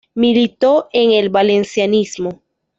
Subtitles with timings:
[0.15, 2.41] Militó en el valencianismo.